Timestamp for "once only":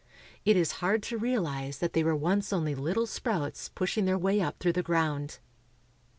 2.15-2.73